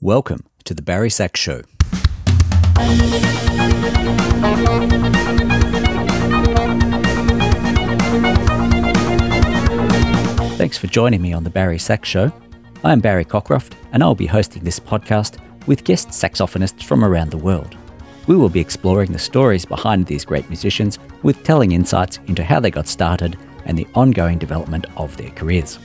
[0.00, 1.62] Welcome to the Barry Sax Show.
[10.56, 12.32] Thanks for joining me on the Barry Sax Show.
[12.84, 17.36] I'm Barry Cockcroft, and I'll be hosting this podcast with guest saxophonists from around the
[17.36, 17.76] world.
[18.28, 22.60] We will be exploring the stories behind these great musicians with telling insights into how
[22.60, 25.80] they got started and the ongoing development of their careers.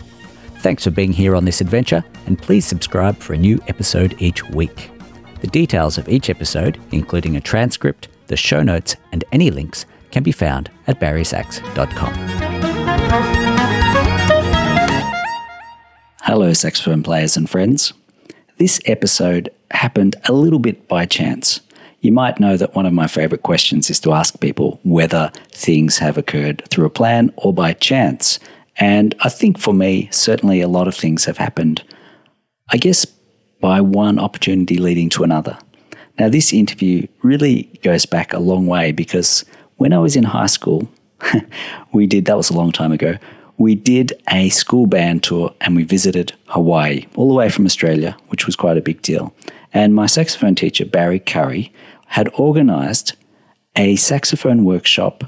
[0.64, 4.42] Thanks for being here on this adventure, and please subscribe for a new episode each
[4.46, 4.92] week.
[5.42, 10.24] The details of each episode, including a transcript, the show notes, and any links, can
[10.24, 12.14] be found at barrysax.com.
[16.22, 17.92] Hello, saxophone players and friends.
[18.56, 21.60] This episode happened a little bit by chance.
[22.00, 25.98] You might know that one of my favorite questions is to ask people whether things
[25.98, 28.40] have occurred through a plan or by chance.
[28.78, 31.84] And I think for me, certainly a lot of things have happened,
[32.72, 33.06] I guess,
[33.62, 35.58] by one opportunity leading to another.
[36.20, 39.46] Now, this interview really goes back a long way because
[39.78, 40.90] when I was in high school,
[41.94, 43.18] we did, that was a long time ago,
[43.58, 48.18] we did a school band tour and we visited Hawaii, all the way from Australia,
[48.28, 49.34] which was quite a big deal.
[49.74, 51.72] And my saxophone teacher, Barry Curry,
[52.08, 53.16] had organized
[53.76, 55.24] a saxophone workshop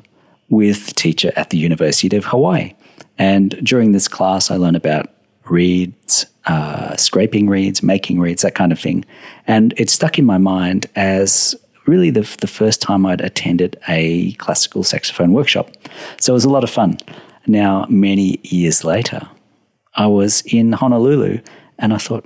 [0.50, 2.74] with the teacher at the University of Hawaii.
[3.18, 5.10] And during this class, I learned about
[5.46, 9.06] reeds, uh, scraping reeds, making reeds, that kind of thing.
[9.48, 11.56] And it stuck in my mind as
[11.86, 15.72] really the, the first time I'd attended a classical saxophone workshop.
[16.20, 16.98] So it was a lot of fun.
[17.48, 19.28] Now, many years later,
[19.94, 21.40] I was in Honolulu
[21.78, 22.26] and I thought,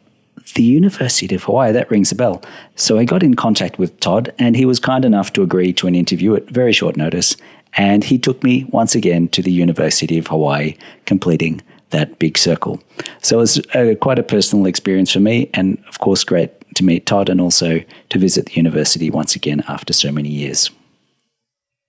[0.56, 2.42] the University of Hawaii, that rings a bell.
[2.76, 5.86] So I got in contact with Todd, and he was kind enough to agree to
[5.86, 7.36] an interview at very short notice.
[7.74, 10.76] And he took me once again to the University of Hawaii,
[11.06, 12.82] completing that big circle.
[13.22, 16.84] So it was uh, quite a personal experience for me, and of course, great to
[16.84, 20.70] meet Todd and also to visit the university once again after so many years.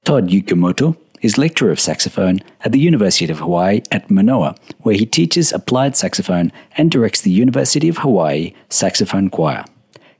[0.04, 5.04] Todd Yukumoto is lecturer of saxophone at the University of Hawaii at Manoa, where he
[5.04, 9.64] teaches applied saxophone and directs the University of Hawaii Saxophone Choir.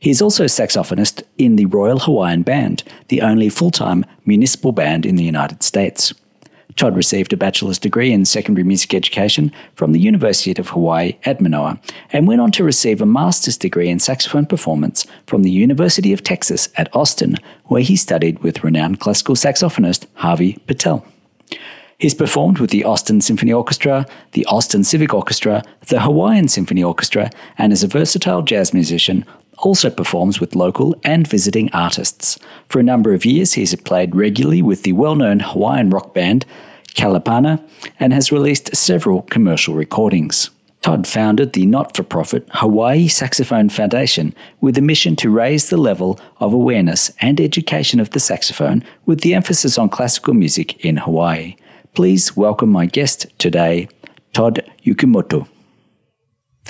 [0.01, 4.73] He is also a saxophonist in the Royal Hawaiian Band, the only full time municipal
[4.73, 6.15] band in the United States.
[6.77, 11.41] Todd received a bachelor's degree in secondary music education from the University of Hawaii at
[11.41, 11.79] Manoa
[12.13, 16.23] and went on to receive a master's degree in saxophone performance from the University of
[16.23, 21.05] Texas at Austin, where he studied with renowned classical saxophonist Harvey Pittel.
[21.99, 27.31] He's performed with the Austin Symphony Orchestra, the Austin Civic Orchestra, the Hawaiian Symphony Orchestra,
[27.59, 29.27] and as a versatile jazz musician,
[29.61, 32.39] also performs with local and visiting artists.
[32.69, 36.47] For a number of years, he's played regularly with the well known Hawaiian rock band
[36.95, 37.63] Kalapana
[37.99, 40.51] and has released several commercial recordings.
[40.83, 45.77] Todd founded the not for profit Hawaii Saxophone Foundation with a mission to raise the
[45.77, 50.97] level of awareness and education of the saxophone with the emphasis on classical music in
[50.97, 51.55] Hawaii.
[51.95, 53.89] Please welcome my guest today,
[54.33, 55.47] Todd Yukumoto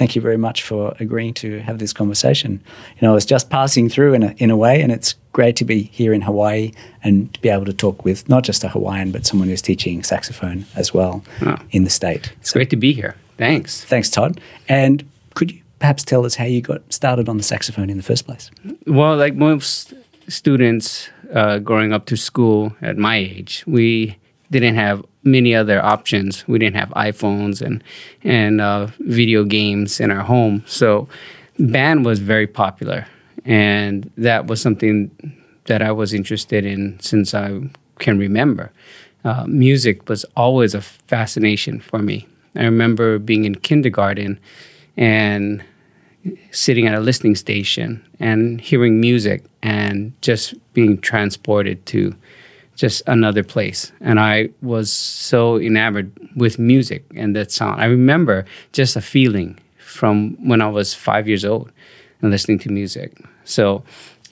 [0.00, 2.52] thank you very much for agreeing to have this conversation.
[2.96, 5.56] You know, I was just passing through in a, in a way, and it's great
[5.56, 6.72] to be here in Hawaii
[7.04, 10.02] and to be able to talk with not just a Hawaiian, but someone who's teaching
[10.02, 11.58] saxophone as well oh.
[11.72, 12.32] in the state.
[12.40, 13.14] It's so, great to be here.
[13.36, 13.84] Thanks.
[13.84, 14.40] Thanks, Todd.
[14.70, 18.02] And could you perhaps tell us how you got started on the saxophone in the
[18.02, 18.50] first place?
[18.86, 19.92] Well, like most
[20.28, 24.16] students uh, growing up to school at my age, we
[24.50, 26.46] didn't have many other options.
[26.48, 27.82] We didn't have iPhones and
[28.22, 31.08] and uh, video games in our home, so
[31.58, 33.06] band was very popular,
[33.44, 35.10] and that was something
[35.66, 37.60] that I was interested in since I
[37.98, 38.72] can remember.
[39.24, 42.26] Uh, music was always a fascination for me.
[42.56, 44.40] I remember being in kindergarten
[44.96, 45.62] and
[46.50, 52.14] sitting at a listening station and hearing music and just being transported to
[52.80, 53.92] just another place.
[54.00, 57.78] And I was so enamored with music and that sound.
[57.78, 61.70] I remember just a feeling from when I was five years old
[62.22, 63.12] and listening to music.
[63.44, 63.84] So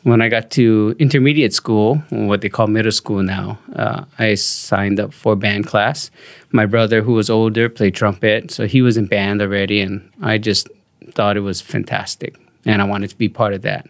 [0.02, 4.98] when I got to intermediate school, what they call middle school now, uh, I signed
[4.98, 6.10] up for band class.
[6.50, 10.38] My brother, who was older, played trumpet, so he was in band already, and I
[10.38, 10.68] just
[11.12, 13.86] thought it was fantastic, and I wanted to be part of that.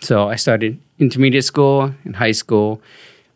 [0.00, 2.80] So I started intermediate school and high school,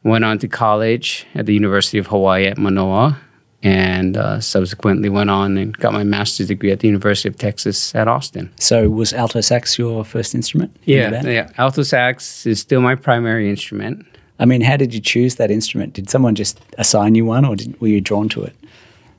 [0.04, 3.18] Went on to college at the University of Hawaii at Manoa,
[3.62, 7.94] and uh, subsequently went on and got my master's degree at the University of Texas
[7.94, 8.52] at Austin.
[8.58, 10.76] So, was alto sax your first instrument?
[10.84, 11.50] Yeah, yeah.
[11.56, 14.06] Alto sax is still my primary instrument.
[14.38, 15.94] I mean, how did you choose that instrument?
[15.94, 18.54] Did someone just assign you one, or did, were you drawn to it?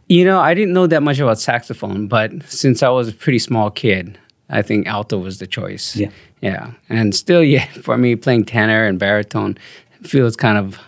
[0.07, 3.39] You know, I didn't know that much about saxophone, but since I was a pretty
[3.39, 5.95] small kid, I think alto was the choice.
[5.95, 6.11] Yeah.
[6.41, 6.73] Yeah.
[6.89, 9.57] And still, yeah, for me, playing tenor and baritone
[10.07, 10.79] feels kind of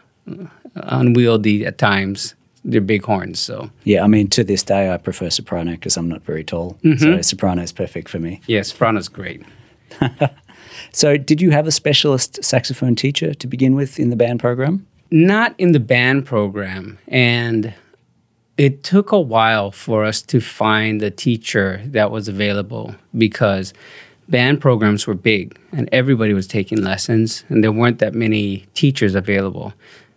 [0.76, 2.36] unwieldy at times.
[2.64, 3.40] They're big horns.
[3.40, 6.78] So, Yeah, I mean, to this day, I prefer soprano because I'm not very tall.
[6.84, 6.98] Mm-hmm.
[6.98, 8.42] So soprano is perfect for me.
[8.48, 9.44] yeah, soprano's great.
[10.92, 14.86] So, did you have a specialist saxophone teacher to begin with in the band program?
[15.10, 17.74] not in the band program and
[18.58, 23.74] it took a while for us to find a teacher that was available because
[24.30, 29.16] band programs were big and everybody was taking lessons and there weren't that many teachers
[29.16, 29.74] available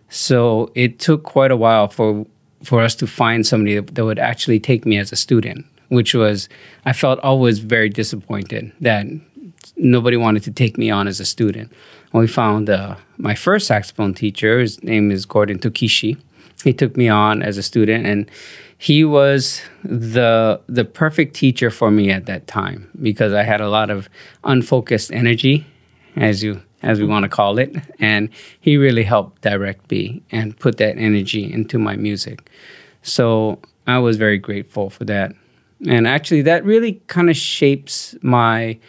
[0.09, 2.25] so it took quite a while for
[2.63, 6.49] for us to find somebody that, would actually take me as a student which was
[6.85, 9.05] i felt always very disappointed that
[9.81, 11.71] nobody wanted to take me on as a student.
[12.13, 14.59] And we found uh, my first saxophone teacher.
[14.59, 16.17] His name is Gordon Tokishi.
[16.63, 18.29] He took me on as a student, and
[18.81, 23.69] he was the the perfect teacher for me at that time because I had a
[23.69, 24.09] lot of
[24.43, 25.67] unfocused energy,
[26.15, 28.27] as you as we want to call it, and
[28.59, 32.49] he really helped direct me and put that energy into my music.
[33.03, 35.35] So I was very grateful for that,
[35.87, 38.79] and actually, that really kind of shapes my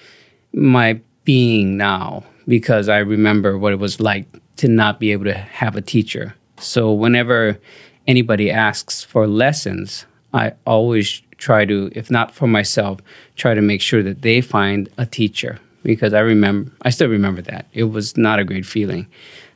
[0.55, 4.25] my being now because I remember what it was like
[4.57, 6.35] to not be able to have a teacher.
[6.57, 7.59] So whenever
[8.07, 13.01] anybody asks for lessons, I always try to, if not for myself,
[13.37, 17.43] try to make sure that they find a teacher because I remember, I still remember
[17.43, 17.67] that.
[17.73, 19.07] It was not a great feeling.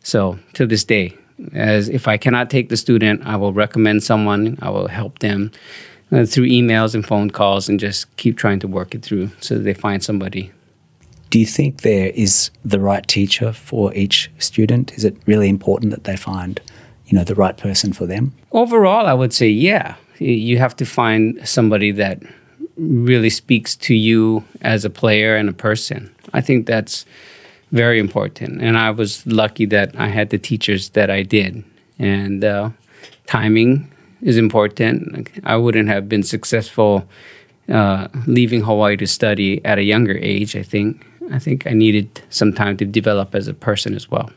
[0.03, 1.17] So to this day,
[1.53, 5.53] as if I cannot take the student, I will recommend someone, I will help them
[6.11, 9.59] uh, through emails and phone calls and just keep trying to work it through so
[9.59, 10.53] they find somebody
[11.31, 14.93] Do you think there is the right teacher for each student?
[14.93, 16.61] Is it really important that they find,
[17.07, 18.33] you know, the right person for them?
[18.53, 22.23] Overall, I would say, yeah, you have to find somebody that
[22.77, 26.15] really speaks to you as a player and a person.
[26.35, 27.07] I think that's
[27.73, 28.61] very important.
[28.63, 31.65] And I was lucky that I had the teachers that I did.
[31.99, 32.71] And uh,
[33.27, 33.91] timing
[34.23, 35.29] is important.
[35.45, 37.09] I wouldn't have been successful
[37.69, 40.57] uh, leaving Hawaii to study at a younger age.
[40.57, 41.05] I think.
[41.33, 44.31] I think I needed some time to develop as a person as well.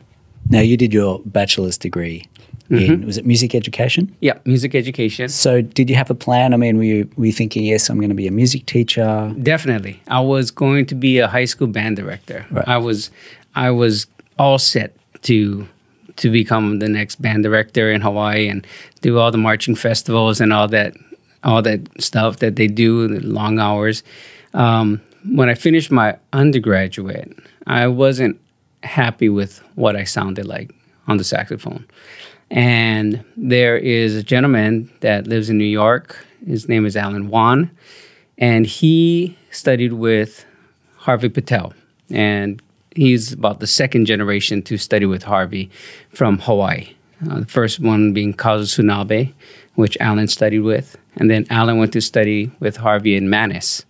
[0.48, 2.26] Now, you did your bachelor's degree
[2.70, 4.14] in, was it music education?
[4.20, 5.28] Yeah, music education.
[5.28, 6.54] So, did you have a plan?
[6.54, 9.34] I mean, were you, were you thinking, yes, I'm going to be a music teacher?
[9.42, 10.00] Definitely.
[10.08, 12.46] I was going to be a high school band director.
[12.50, 12.68] Right.
[12.68, 13.10] I was
[13.54, 14.06] I was
[14.38, 15.66] all set to
[16.16, 18.66] to become the next band director in Hawaii and
[19.00, 20.94] do all the marching festivals and all that
[21.42, 24.02] all that stuff that they do, the long hours.
[24.54, 25.00] Um,
[25.32, 28.40] when I finished my undergraduate, I wasn't
[28.82, 30.74] happy with what I sounded like
[31.06, 31.86] on the saxophone.
[32.50, 36.26] And there is a gentleman that lives in New York.
[36.46, 37.70] His name is Alan Wan.
[38.38, 40.44] And he studied with
[40.96, 41.72] Harvey Pittel.
[42.10, 42.60] And
[42.94, 45.70] he's about the second generation to study with Harvey
[46.12, 46.94] from Hawaii.
[47.30, 49.32] Uh, the first one being Kazu Tsunabe,
[49.74, 50.96] which Alan studied with.
[51.16, 53.84] And then Alan went to study with Harvey in Manus.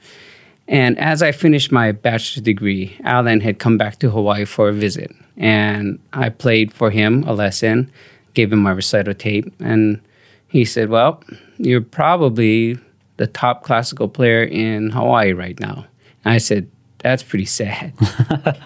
[0.68, 4.72] And as I finished my bachelor's degree, Alan had come back to Hawaii for a
[4.72, 5.10] visit.
[5.36, 7.90] And I played for him a lesson,
[8.35, 10.00] gave him my recital tape, and
[10.49, 11.23] he said, Well,
[11.59, 12.79] you're probably
[13.17, 15.87] the top classical player in Hawaii right now.
[16.25, 16.69] And I said,
[16.99, 17.93] That's pretty sad.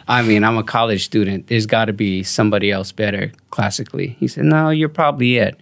[0.08, 1.48] I mean, I'm a college student.
[1.48, 4.16] There's got to be somebody else better classically.
[4.18, 5.60] He said, No, you're probably it.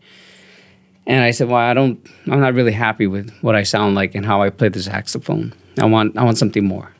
[1.07, 1.99] And I said, "Well, I don't.
[2.31, 5.53] I'm not really happy with what I sound like and how I play the saxophone.
[5.81, 6.17] I want.
[6.17, 6.93] I want something more."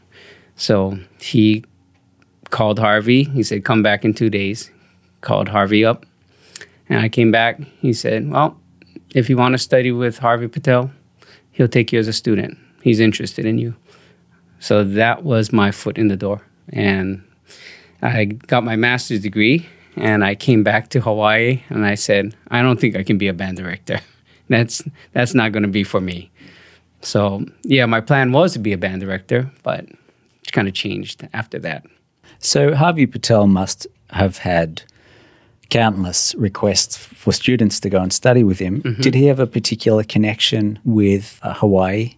[0.57, 1.65] So he
[2.51, 3.25] called Harvey.
[3.25, 4.71] He said, "Come back in two days."
[5.21, 6.05] Called Harvey up,
[6.93, 7.61] and I came back.
[7.81, 8.61] He said, "Well,
[9.15, 10.91] if you want to study with Harvey Pittel,
[11.51, 12.59] he'll take you as a student.
[12.83, 13.75] He's interested in you."
[14.61, 17.23] So that was my foot in the door, and
[18.03, 22.63] I got my master's degree and I came back to Hawaii and I said, I
[22.63, 24.01] don't think I can be a band director.
[24.49, 24.83] That's
[25.13, 26.31] that's not going to be for me.
[27.01, 31.27] So yeah, my plan was to be a band director, but it kind of changed
[31.33, 31.87] after that.
[32.39, 34.83] So, Harvey Pittel must have had
[35.73, 38.83] countless requests for students to go and study with him.
[39.01, 42.15] Did he have a particular connection with uh, Hawaii?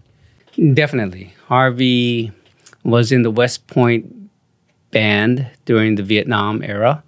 [0.75, 2.32] Definitely, Harvey
[2.82, 4.12] was in the West Point
[4.90, 7.04] band during the Vietnam era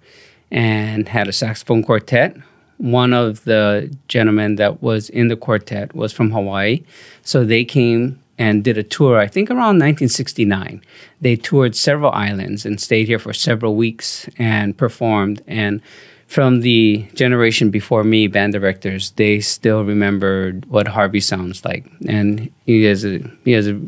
[0.49, 2.37] and had a saxophone quartet.
[2.77, 6.83] One of the gentlemen that was in the quartet was from Hawaii.
[7.23, 10.81] So they came and did a tour, I think around 1969.
[11.19, 15.41] They toured several islands and stayed here for several weeks and performed.
[15.47, 15.81] And
[16.27, 21.85] from the generation before me, band directors, they still remembered what Harvey sounds like.
[22.07, 23.79] And he has a, he has a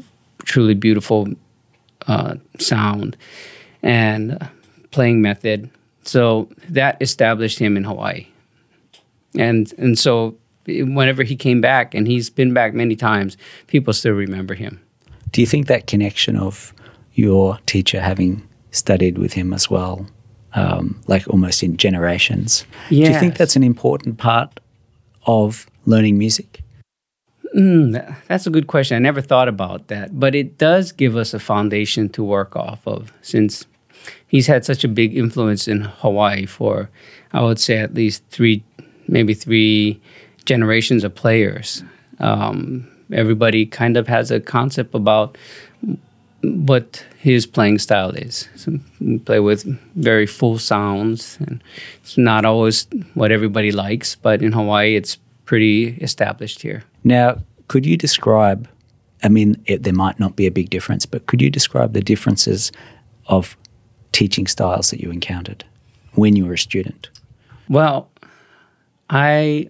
[0.46, 1.27] truly beautiful
[2.08, 3.17] uh, sound
[3.84, 4.50] and
[4.91, 5.69] playing method.
[6.03, 8.27] So that established him in Hawaii.
[9.38, 14.13] And and so whenever he came back, and he's been back many times, people still
[14.13, 14.81] remember him.
[15.31, 16.74] Do you think that connection of
[17.13, 20.08] your teacher having studied with him as well,
[20.53, 23.08] um, like almost in generations, yes.
[23.08, 24.60] do you think that's an important part
[25.25, 26.62] of learning music?
[27.56, 28.96] Mm, that's a good question.
[28.96, 32.86] I never thought about that, but it does give us a foundation to work off
[32.88, 33.65] of since
[34.27, 36.89] he's had such a big influence in Hawaii for,
[37.34, 38.63] I would say, at least three,
[39.08, 40.00] maybe three
[40.46, 41.84] generations of players.
[42.20, 45.38] Um, everybody kind of has a concept about
[46.41, 48.48] what his playing style is.
[48.55, 48.79] So
[49.25, 49.63] play with
[49.96, 51.62] very full sounds, and
[52.01, 56.84] it's not always what everybody likes, but in Hawaii, it's pretty established here.
[57.03, 58.67] Now, could you describe?
[59.24, 62.01] I mean, it, there might not be a big difference, but could you describe the
[62.01, 62.72] differences
[63.27, 63.58] of
[64.12, 65.65] teaching styles that you encountered
[66.13, 67.10] when you were a student?
[67.67, 68.10] Well,
[69.10, 69.69] I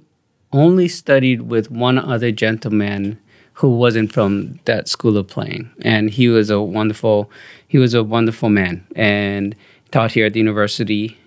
[0.52, 3.20] only studied with one other gentleman
[3.60, 7.30] who wasn't from that school of playing, and he was a wonderful
[7.68, 9.54] he was a wonderful man and
[9.92, 11.18] taught here at the university,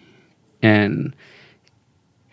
[0.63, 1.15] and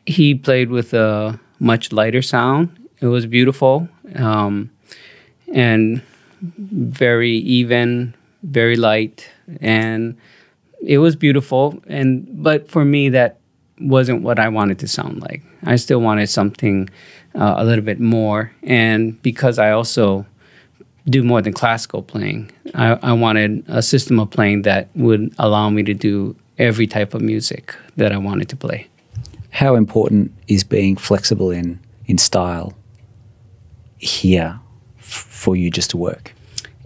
[0.06, 2.70] he played with a much lighter sound.
[3.02, 4.72] It was beautiful um,
[5.54, 6.02] and
[6.42, 9.30] very even, very light,
[9.60, 10.18] and
[10.82, 11.78] it was beautiful.
[11.88, 13.40] And but for me, that
[13.82, 15.42] wasn't what I wanted to sound like.
[15.64, 16.90] I still wanted something
[17.36, 20.26] uh, a little bit more, and because I also
[21.10, 25.70] do more than classical playing, I, I wanted a system of playing that would allow
[25.70, 28.88] me to do every type of music that I wanted to play.
[29.52, 32.74] How important is being flexible in in style
[33.98, 34.60] here
[34.98, 36.34] for you just to work?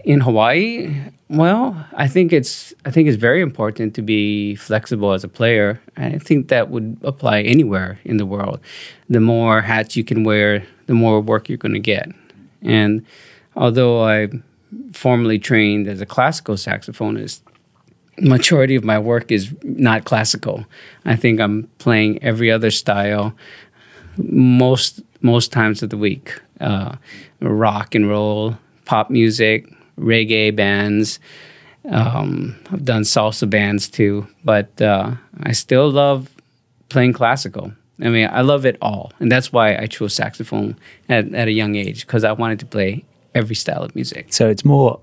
[0.04, 0.94] In Hawaii,
[1.30, 5.80] well, I think it's I think it's very important to be flexible as a player.
[5.96, 8.60] I think that would apply anywhere in the world.
[9.08, 12.08] The more hats you can wear, the more work you're going to get.
[12.60, 13.04] And
[13.56, 14.28] although I
[14.92, 17.40] formally trained as a classical saxophonist,
[18.20, 20.66] majority of my work is not classical.
[21.06, 23.34] I think I'm playing every other style
[24.18, 26.38] most most times of the week.
[26.60, 26.96] Uh,
[27.40, 31.18] rock and roll, pop music, reggae bands.
[31.88, 36.28] Um, I've done salsa bands too, but uh, I still love
[36.88, 37.72] playing classical.
[38.00, 40.76] I mean, I love it all, and that's why I chose saxophone
[41.08, 44.32] at, at a young age because I wanted to play every style of music.
[44.32, 45.00] So it's more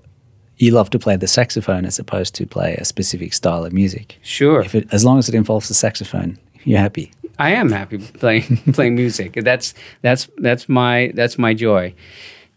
[0.58, 4.18] you love to play the saxophone as opposed to play a specific style of music.
[4.22, 7.12] Sure, if it, as long as it involves the saxophone, you're happy.
[7.38, 9.38] I am happy playing playing music.
[9.42, 11.94] That's that's that's my that's my joy.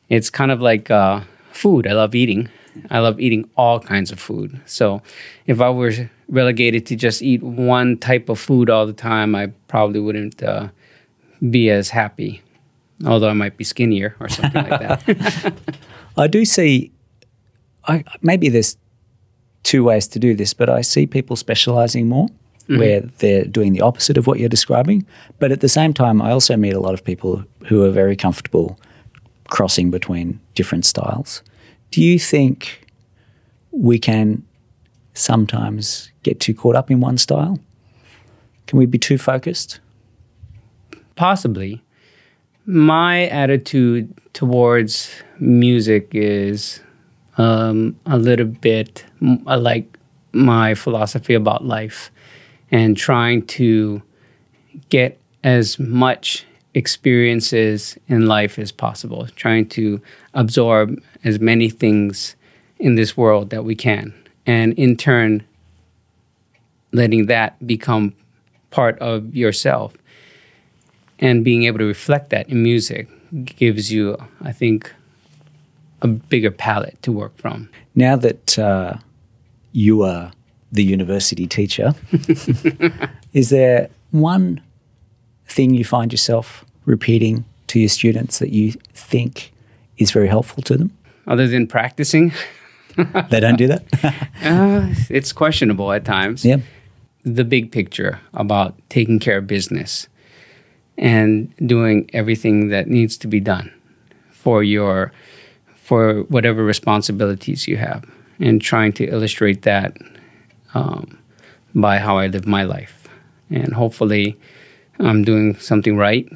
[0.09, 1.21] It's kind of like uh,
[1.55, 1.87] food.
[1.87, 2.49] I love eating.
[2.89, 4.59] I love eating all kinds of food.
[4.65, 5.01] So
[5.47, 5.91] if I were
[6.27, 10.69] relegated to just eat one type of food all the time, I probably wouldn't uh,
[11.49, 12.41] be as happy.
[13.05, 15.53] Although I might be skinnier or something like that.
[16.17, 16.91] I do see.
[17.87, 18.77] I, maybe there's
[19.63, 22.29] two ways to do this, but I see people specializing more.
[22.67, 22.79] Mm-hmm.
[22.79, 25.05] where they're doing the opposite of what you're describing.
[25.37, 28.15] But at the same time, I also meet a lot of people who are very
[28.15, 28.79] comfortable
[29.49, 31.43] crossing between different styles.
[31.91, 32.87] Do you think
[33.71, 34.43] we can
[35.13, 37.59] sometimes get too caught up in one style?
[38.67, 39.79] Can we be too focused?
[41.15, 41.81] Possibly.
[42.65, 45.09] My attitude towards
[45.39, 46.81] music is
[47.37, 49.97] um, a little bit like
[50.33, 52.11] my philosophy about life
[52.71, 54.01] and trying to
[54.89, 56.45] get as much
[56.75, 60.01] experiences in life as possible, trying to
[60.33, 62.35] absorb as many things
[62.77, 64.13] in this world that we can,
[64.45, 65.43] and in turn,
[66.91, 68.13] letting that become
[68.69, 69.93] part of yourself.
[71.17, 73.07] And being able to reflect that in music
[73.45, 74.93] gives you, I think,
[76.01, 77.69] a bigger palette to work from.
[77.95, 78.97] Now that uh,
[79.71, 80.33] you are
[80.73, 81.95] the university teacher,
[83.33, 84.61] is there one
[85.47, 89.51] thing you find yourself repeating to your students that you think
[89.97, 90.97] is very helpful to them?
[91.27, 92.31] Other than practicing?
[93.29, 93.83] they don't do that?
[94.43, 96.45] uh, it's questionable at times.
[96.45, 96.57] Yeah.
[97.23, 100.07] The big picture about taking care of business
[100.97, 103.73] and doing everything that needs to be done
[104.31, 105.11] for your
[105.75, 108.05] for whatever responsibilities you have
[108.39, 109.97] and trying to illustrate that
[110.73, 111.17] um,
[111.73, 113.07] by how I live my life.
[113.49, 114.37] And hopefully,
[114.99, 116.27] I'm doing something right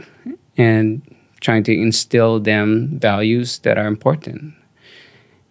[0.60, 1.02] and
[1.40, 4.54] trying to instill them values that are important.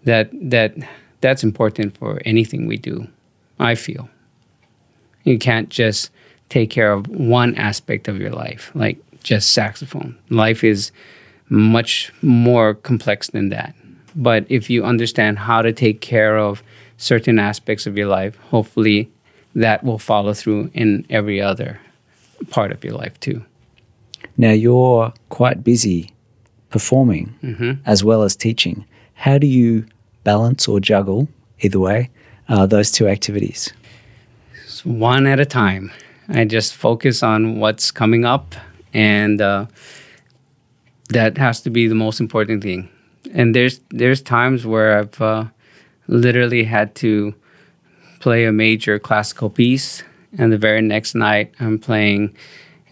[0.05, 0.75] That that
[1.21, 3.09] that's important for anything we do.
[3.59, 4.09] I feel
[5.25, 6.11] you can't just
[6.49, 10.17] take care of one aspect of your life, like just saxophone.
[10.31, 10.93] Life is
[11.49, 13.75] much more complex than that.
[14.15, 16.63] But if you understand how to take care of
[16.99, 19.11] certain aspects of your life, hopefully
[19.55, 21.81] that will follow through in every other
[22.51, 23.45] part of your life too.
[24.39, 26.11] Now you're quite busy
[26.71, 27.73] performing Mm-hmm.
[27.85, 28.85] as well as teaching.
[29.15, 29.85] How do you
[30.25, 31.29] balance or juggle,
[31.61, 32.09] either way,
[32.49, 33.73] uh, those two activities?
[34.65, 35.91] It's one at a time.
[36.29, 38.55] I just focus on what's coming up,
[38.95, 39.67] and uh,
[41.11, 42.89] that has to be the most important thing.
[43.35, 45.45] And there's there's times where I've uh,
[46.07, 47.35] literally had to
[48.21, 50.03] play a major classical piece,
[50.39, 52.37] and the very next night I'm playing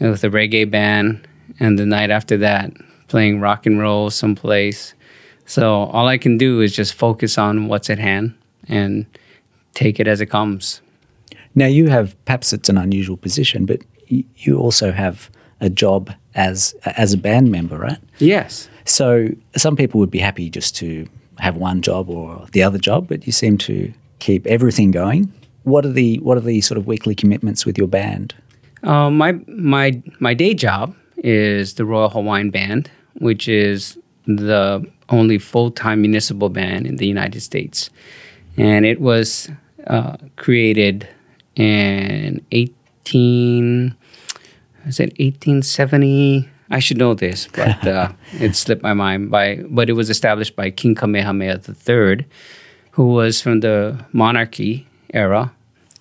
[0.00, 1.26] with a reggae band,
[1.60, 2.72] and the night after that
[3.08, 4.94] playing rock and roll someplace.
[5.46, 8.34] So all I can do is just focus on what's at hand
[8.68, 9.06] and
[9.74, 10.80] take it as it comes.
[11.54, 16.74] Now you have perhaps it's an unusual position, but you also have a job as
[16.84, 17.98] as a band member, right?
[18.18, 18.68] Yes.
[18.84, 21.08] So some people would be happy just to
[21.38, 25.32] have one job or the other job, but you seem to keep everything going.
[25.62, 28.34] What are the what are the sort of weekly commitments with your band?
[28.82, 35.38] Uh, my my my day job is the Royal Hawaiian Band, which is the only
[35.38, 37.90] full time municipal band in the United States,
[38.56, 39.48] and it was
[39.86, 41.08] uh, created
[41.54, 43.94] in eighteen.
[44.84, 46.48] I said eighteen seventy.
[46.68, 49.30] I should know this, but uh, it slipped my mind.
[49.30, 52.26] By but it was established by King Kamehameha III,
[52.92, 55.52] who was from the monarchy era,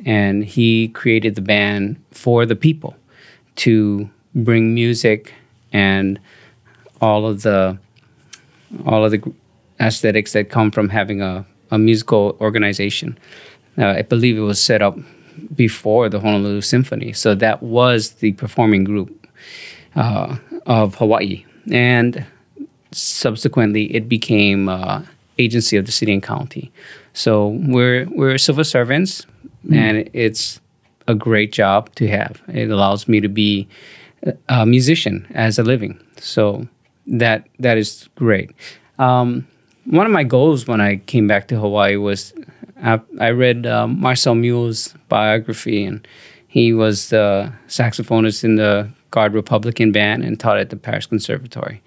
[0.05, 2.95] and he created the band for the people
[3.57, 5.33] to bring music
[5.71, 6.19] and
[7.01, 7.77] all of the
[8.85, 9.33] all of the
[9.79, 13.17] aesthetics that come from having a, a musical organization.
[13.77, 14.97] Uh, I believe it was set up
[15.55, 19.27] before the Honolulu Symphony, so that was the performing group
[19.95, 22.25] uh, of Hawaii, and
[22.91, 25.03] subsequently it became uh,
[25.37, 26.71] agency of the city and county.
[27.13, 29.25] So we're we're civil servants,
[29.71, 30.61] and it's
[31.07, 32.41] a great job to have.
[32.47, 33.67] It allows me to be
[34.49, 35.99] a musician as a living.
[36.17, 36.67] So
[37.07, 38.51] that that is great.
[38.97, 39.47] Um,
[39.85, 42.33] one of my goals when I came back to Hawaii was
[42.81, 46.07] I, I read um, Marcel Mule's biography, and
[46.47, 51.81] he was the saxophonist in the Garde Républicaine band and taught at the Paris Conservatory.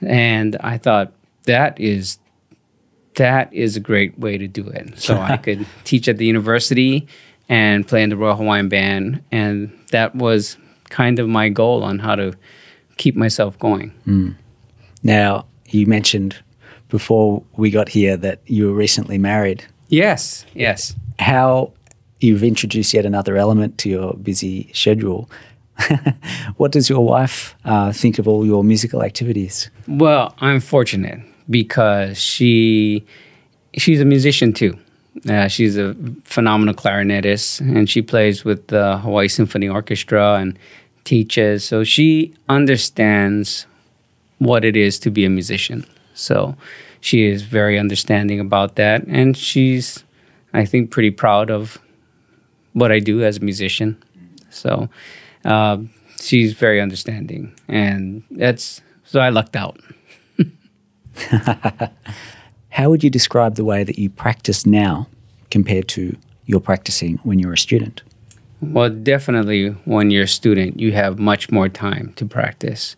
[0.00, 1.12] And I thought
[1.44, 2.18] that is
[3.16, 4.98] that is a great way to do it.
[4.98, 7.06] So I could teach at the university
[7.48, 10.56] and play in the Royal Hawaiian Band, and that was
[10.90, 12.32] kind of my goal on how to
[12.96, 13.92] keep myself going.
[15.02, 16.36] Now you mentioned
[16.88, 19.64] before we got here that you were recently married.
[19.88, 20.94] Yes, yes.
[21.18, 21.72] How
[22.20, 25.28] you've introduced yet another element to your busy schedule.
[26.56, 29.70] what does your wife uh, think of all your musical activities?
[29.86, 31.20] Well, I'm fortunate
[31.50, 33.04] because she
[33.76, 34.78] she's a musician too.
[35.28, 40.58] Uh, she's a phenomenal clarinetist, and she plays with the Hawaii Symphony Orchestra and
[41.04, 41.64] teaches.
[41.64, 43.66] So she understands
[44.38, 45.86] what it is to be a musician.
[46.14, 46.56] So
[47.00, 50.04] she is very understanding about that, and she's,
[50.52, 51.78] I think, pretty proud of
[52.72, 53.96] what I do as a musician.
[54.50, 54.88] So
[55.44, 55.78] uh,
[56.20, 59.80] she's very understanding, and that's so I lucked out.
[62.76, 65.08] How would you describe the way that you practice now
[65.50, 68.02] compared to your practicing when you were a student?
[68.60, 72.94] Well, definitely when you're a student, you have much more time to practice.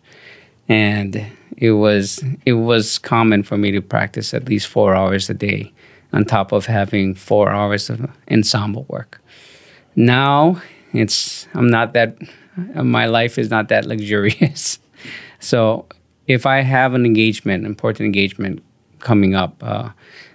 [0.67, 5.33] And it was it was common for me to practice at least 4 hours a
[5.33, 5.71] day
[6.11, 9.21] on top of having 4 hours of ensemble work.
[9.95, 10.61] Now,
[10.91, 12.17] it's I'm not that
[12.75, 14.77] my life is not that luxurious.
[15.39, 15.85] so,
[16.27, 18.61] if I have an engagement, important engagement
[18.99, 19.89] coming up, uh,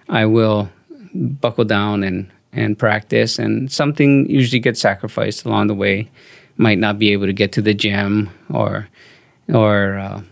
[0.09, 0.69] I will
[1.15, 3.39] buckle down and and practice.
[3.39, 6.09] And something usually gets sacrificed along the way.
[6.57, 8.89] Might not be able to get to the gym or
[9.53, 10.23] or uh,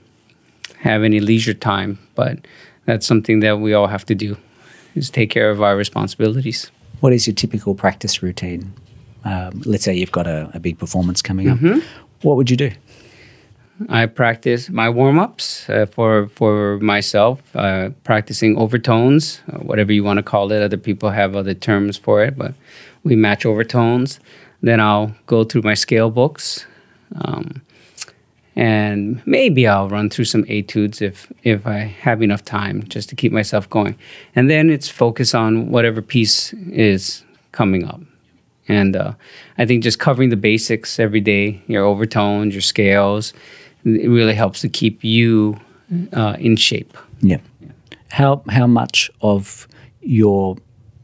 [0.79, 2.39] have any leisure time, but
[2.87, 4.37] that's something that we all have to do
[4.95, 6.71] is take care of our responsibilities.
[7.01, 8.73] What is your typical practice routine?
[9.25, 11.59] Um, let's say you've got a, a big performance coming up.
[12.23, 12.71] What would you do?
[13.89, 20.05] I practice my warm ups uh, for for myself, uh, practicing overtones, uh, whatever you
[20.05, 20.63] want to call it.
[20.63, 22.55] Other people have other terms for it, but
[23.05, 24.21] we match overtones.
[24.61, 26.67] Then I'll go through my scale books,
[27.21, 27.63] um,
[28.55, 33.17] and maybe I'll run through some etudes if if I have enough time just to
[33.17, 33.97] keep myself going.
[34.35, 38.01] And then it's focus on whatever piece is coming up.
[38.69, 39.13] And uh,
[39.59, 43.35] I think just covering the basics every day, your overtones, your scales,
[43.85, 45.59] it really helps to keep you
[46.13, 46.97] uh, in shape.
[47.21, 47.39] Yeah.
[48.11, 49.67] How how much of
[50.01, 50.57] your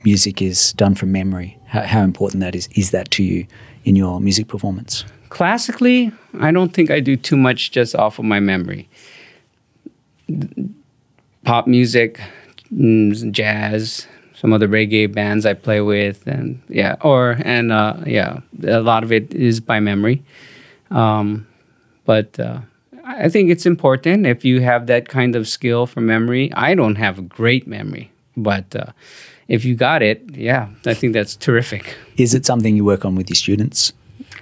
[0.04, 1.58] music is done from memory?
[1.66, 3.46] How, how important that is is that to you
[3.84, 5.04] in your music performance?
[5.28, 8.88] Classically, I don't think I do too much just off of my memory.
[11.44, 12.20] Pop music,
[12.72, 18.40] mm, jazz, some other reggae bands I play with, and yeah, or and uh, yeah,
[18.64, 20.22] a lot of it is by memory.
[20.90, 21.47] Um,
[22.08, 22.60] but uh,
[23.04, 26.50] I think it's important if you have that kind of skill for memory.
[26.54, 28.92] I don't have a great memory, but uh,
[29.46, 31.98] if you got it, yeah, I think that's terrific.
[32.16, 33.92] Is it something you work on with your students?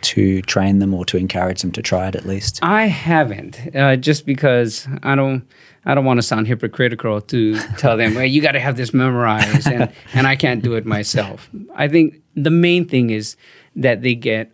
[0.02, 2.60] to train them or to encourage them to try it at least?
[2.62, 5.42] I haven't, uh, just because I don't.
[5.84, 8.92] I don't want to sound hypocritical to tell them, "Well, you got to have this
[8.92, 11.48] memorized," and and I can't do it myself.
[11.74, 13.36] I think the main thing is
[13.74, 14.52] that they get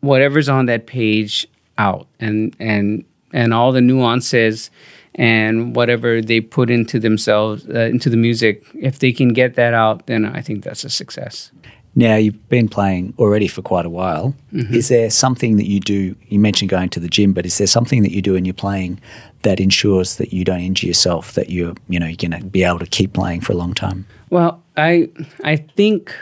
[0.00, 1.46] whatever's on that page
[1.88, 4.70] out, and and and all the nuances
[5.14, 8.64] and whatever they put into themselves uh, into the music.
[8.74, 11.52] If they can get that out, then I think that's a success.
[11.96, 14.32] Now, you've been playing already for quite a while.
[14.52, 14.74] Mm-hmm.
[14.74, 16.14] Is there something that you do?
[16.28, 18.54] You mentioned going to the gym, but is there something that you do when you're
[18.54, 19.00] playing
[19.42, 22.62] that ensures that you don't injure yourself, that you're, you know, you're going to be
[22.62, 24.06] able to keep playing for a long time?
[24.30, 25.08] Well, I,
[25.42, 26.14] I think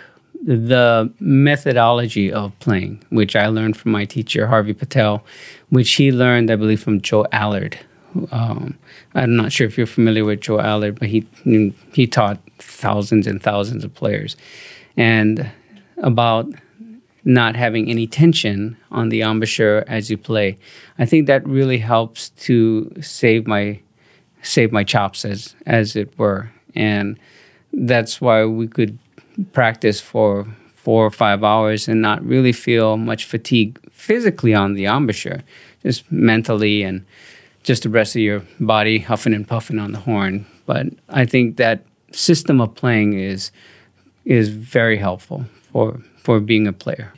[0.45, 5.23] the methodology of playing, which I learned from my teacher, Harvey Pittel,
[5.71, 7.79] which he learned, I believe, from Joe Allard.
[8.31, 8.79] Um,
[9.15, 11.27] I'm not sure if you're familiar with Joe Allard, but he
[11.93, 14.37] he taught thousands and thousands of players,
[14.97, 15.51] and
[15.99, 16.47] about
[17.25, 20.59] not having any tension on the embouchure as you play.
[20.99, 23.81] I think that really helps to save my
[24.43, 27.19] save my chops as as it were, and
[27.73, 28.99] that's why we could
[29.53, 34.87] practice for four or five hours and not really feel much fatigue physically on the
[34.87, 35.43] embouchure,
[35.83, 37.05] just mentally and
[37.63, 40.47] just the rest of your body huffing and puffing on the horn.
[40.67, 43.51] But I think that system of playing is
[44.25, 47.13] is very helpful for for being a player.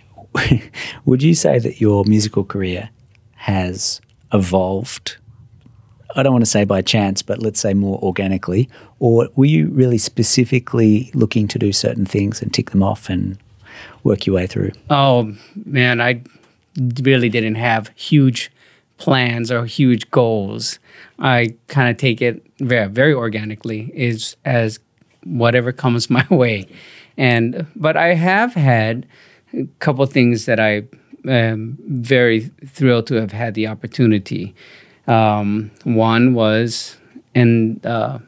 [1.05, 2.91] Would you say that your musical career
[3.35, 4.01] has
[4.33, 5.17] evolved?
[6.17, 8.69] I don't want to say by chance, but let's say more organically.
[8.99, 13.39] Or were you really specifically looking to do certain things and tick them off and
[14.03, 14.73] work your way through?
[14.89, 16.23] Oh, man, I
[17.03, 18.51] really didn't have huge
[18.99, 20.79] plans or huge goals.
[21.19, 24.79] I kind of take it very, very organically, is as
[25.25, 26.67] whatever comes my way.
[27.17, 29.07] And but I have had
[29.53, 30.85] a couple things that I
[31.27, 34.55] am very thrilled to have had the opportunity.
[35.07, 36.97] Um, one was
[37.35, 38.19] in uh,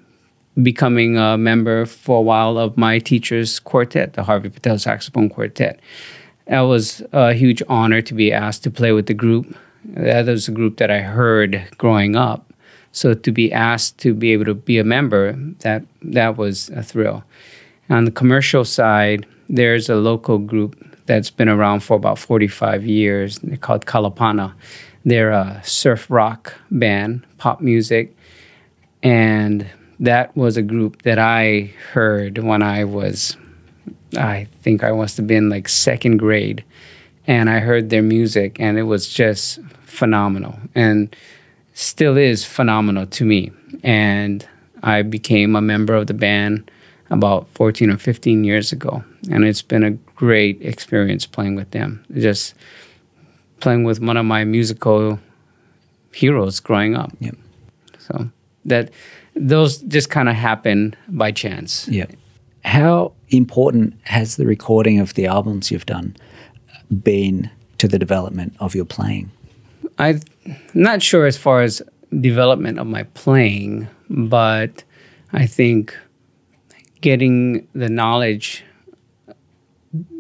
[0.63, 5.81] becoming a member for a while of my teacher's quartet, the Harvey Pittel Saxophone Quartet.
[6.47, 9.57] That was a huge honor to be asked to play with the group.
[9.85, 12.53] That was a group that I heard growing up.
[12.93, 16.83] So to be asked to be able to be a member, that that was a
[16.83, 17.25] thrill.
[17.89, 23.39] On the commercial side, there's a local group that's been around for about 45 years.
[23.39, 24.55] They're called Kalapana.
[25.05, 28.17] They're a surf rock band, pop music.
[29.03, 29.67] And
[30.01, 33.37] that was a group that I heard when I was,
[34.17, 36.65] I think I must have been like second grade.
[37.27, 41.15] And I heard their music, and it was just phenomenal and
[41.75, 43.53] still is phenomenal to me.
[43.83, 44.47] And
[44.83, 46.71] I became a member of the band
[47.11, 49.05] about 14 or 15 years ago.
[49.31, 52.05] And it's been a great experience playing with them.
[52.15, 52.55] Just
[53.63, 55.19] playing with one of my musical
[56.13, 57.13] heroes growing up.
[57.21, 57.37] Yep.
[57.99, 58.29] So
[58.67, 58.91] that
[59.35, 61.89] those just kind of happen by chance.
[61.89, 62.07] Yeah.
[62.65, 66.17] How important has the recording of the albums you've done
[67.03, 69.31] been to the development of your playing?
[69.99, 70.21] I'm
[70.75, 71.81] not sure as far as
[72.21, 74.85] development of my playing, but
[75.33, 75.97] I think
[77.01, 78.65] getting the knowledge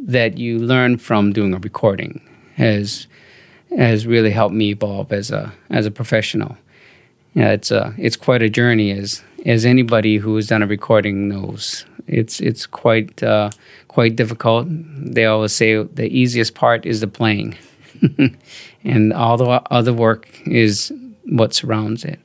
[0.04, 2.20] that you learn from doing a recording
[2.56, 3.06] has
[3.76, 6.56] has really helped me evolve as a as a professional.
[7.34, 11.28] Yeah, it's a it's quite a journey as as anybody who has done a recording
[11.28, 11.86] knows.
[12.06, 13.50] It's it's quite uh,
[13.88, 14.66] quite difficult.
[14.68, 17.56] They always say the easiest part is the playing,
[18.84, 20.92] and all the other work is
[21.24, 22.20] what surrounds it.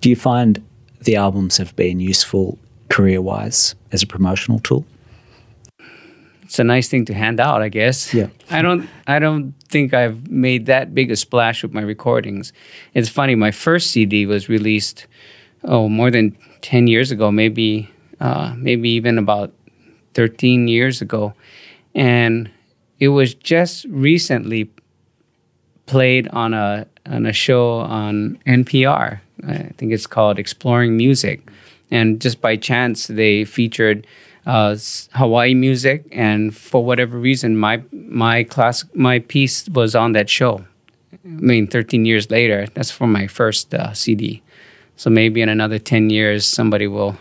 [0.00, 0.62] Do you find
[1.02, 4.84] the albums have been useful career wise as a promotional tool?
[6.46, 8.14] It's a nice thing to hand out, I guess.
[8.14, 8.28] Yeah.
[8.50, 12.52] I don't I don't think I've made that big a splash with my recordings.
[12.94, 15.06] It's funny, my first CD was released
[15.64, 19.52] oh more than ten years ago, maybe uh, maybe even about
[20.14, 21.34] thirteen years ago,
[21.94, 22.48] and
[23.00, 24.70] it was just recently
[25.86, 29.20] played on a on a show on NPR.
[29.46, 31.42] I think it's called Exploring Music,
[31.90, 34.06] and just by chance they featured
[34.46, 34.76] uh,
[35.12, 40.64] Hawaii music, and for whatever reason, my my class my piece was on that show.
[41.12, 44.42] I mean, 13 years later, that's for my first uh, CD.
[44.96, 47.16] So maybe in another 10 years, somebody will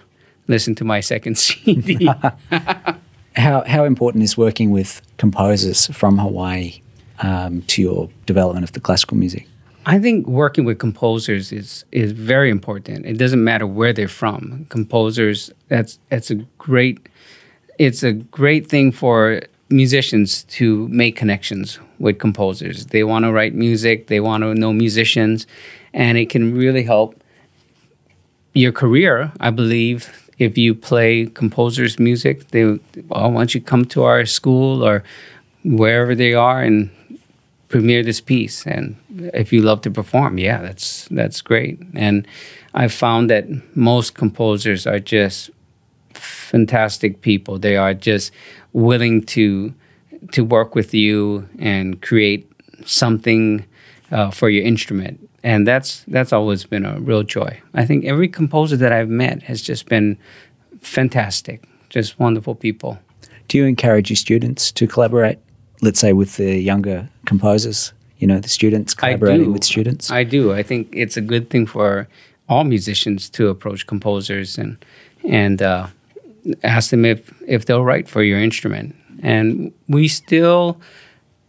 [0.48, 2.06] listen to my second CD.
[3.36, 6.82] how how important is working with composers from Hawaii
[7.20, 9.48] um, to your development of the classical music?
[9.88, 13.06] I think working with composers is is very important.
[13.06, 14.66] It doesn't matter where they're from.
[14.70, 17.08] Composers that's that's a great
[17.78, 22.88] it's a great thing for musicians to make connections with composers.
[22.88, 25.48] They want to write music, they want to know musicians,
[25.94, 27.22] and it can really help
[28.54, 30.30] your career, I believe.
[30.38, 35.04] If you play composers' music, they well, why don't you come to our school or
[35.64, 36.90] wherever they are and
[37.70, 38.96] premiere this piece and
[39.34, 42.28] if you love to perform yeah that's that's great and
[42.76, 45.50] i've found that most composers are just
[46.16, 47.60] fantastic people.
[47.60, 48.32] They are just
[48.74, 49.74] willing to
[50.32, 52.52] to work with you and create
[52.86, 53.66] something
[54.12, 55.20] uh, for your instrument.
[55.44, 57.62] And that's that's always been a real joy.
[57.74, 60.18] I think every composer that i've met has just been
[60.82, 63.00] fantastic just wonderful people.
[63.48, 65.40] Do you encourage your students to collaborate
[65.82, 67.94] let's say with the younger composers?
[68.18, 70.10] You know the students collaborating with students?
[70.10, 70.54] I do.
[70.54, 72.08] I think it's a good thing for
[72.48, 74.78] all musicians to approach composers and
[75.24, 75.88] and uh,
[76.64, 78.96] ask them if if they'll write for your instrument.
[79.22, 80.80] And we still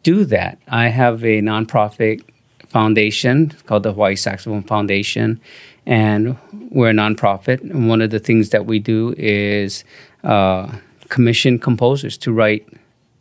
[0.03, 0.59] do that.
[0.69, 2.23] I have a nonprofit
[2.69, 5.41] foundation called the hawaii saxophone foundation
[5.87, 6.37] and
[6.71, 7.61] we're a nonprofit.
[7.61, 9.85] And one of the things that we do is
[10.25, 10.71] uh,
[11.09, 12.67] commission composers to write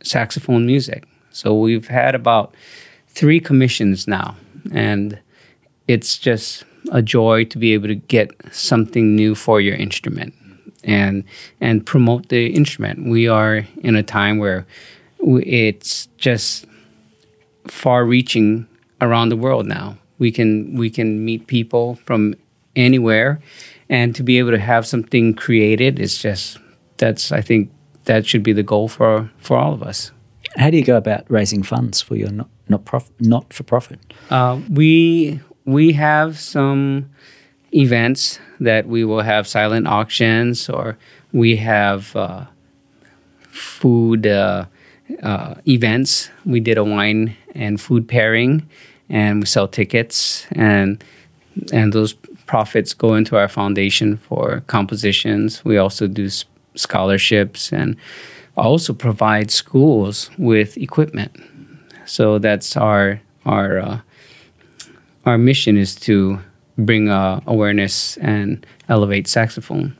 [0.02, 1.06] saxophone music.
[1.30, 2.54] So we've had about
[3.08, 4.36] three commissions now,
[4.72, 5.18] and
[5.86, 10.34] it's just a joy to be able to get something new for your instrument
[10.86, 11.24] and
[11.60, 13.08] and promote the instrument.
[13.08, 14.64] We are in a time where
[15.20, 16.64] it's just
[17.66, 18.66] far-reaching
[19.00, 19.98] around the world now.
[20.18, 22.34] We can we can meet people from
[22.74, 23.40] anywhere,
[23.88, 26.58] and to be able to have something created is just
[26.96, 27.70] that's I think
[28.04, 30.12] that should be the goal for for all of us.
[30.56, 33.98] How do you go about raising funds for your not not, prof, not for profit?
[34.30, 37.10] Uh, we we have some
[37.76, 40.96] events that we will have silent auctions, or
[41.32, 42.46] we have uh,
[43.50, 44.64] food uh,
[45.22, 46.30] uh events.
[46.44, 48.68] We did a wine and food pairing,
[49.08, 51.02] and we sell tickets, and
[51.72, 52.14] and those
[52.46, 55.64] profits go into our foundation for compositions.
[55.64, 56.28] We also do
[56.74, 57.96] scholarships and
[58.56, 61.32] also provide schools with equipment.
[62.06, 64.00] So that's our our uh,
[65.24, 66.38] our mission is to
[66.78, 69.96] bring uh, awareness and elevate saxophone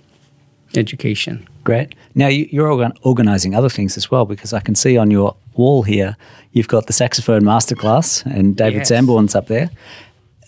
[0.77, 1.47] education.
[1.65, 1.95] Great.
[2.15, 5.83] Now you, are organizing other things as well because I can see on your wall
[5.83, 6.17] here
[6.53, 8.89] you've got the saxophone masterclass and David yes.
[8.89, 9.71] Sanborn's up there.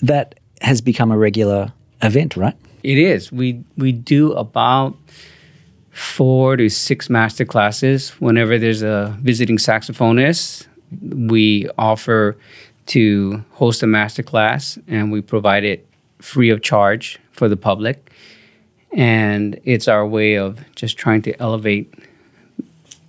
[0.02, 2.56] That has become a regular event, right?
[2.82, 3.32] It is.
[3.32, 4.96] We we do about
[5.90, 8.10] four to six master classes.
[8.20, 10.66] Whenever there's a visiting saxophonist,
[11.02, 12.36] we offer
[12.86, 15.87] to host a master class and we provide it
[16.20, 18.10] free of charge for the public.
[18.92, 21.92] And it's our way of just trying to elevate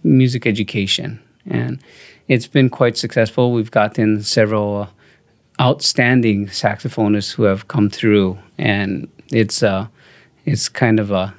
[0.03, 1.19] music education.
[1.45, 1.81] And
[2.27, 3.51] it's been quite successful.
[3.51, 4.89] We've gotten several
[5.59, 9.87] outstanding saxophonists who have come through, and it's uh,
[10.45, 11.33] it's kind of a